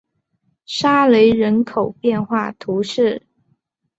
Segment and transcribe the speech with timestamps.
[0.65, 3.21] 沙雷人口变化图示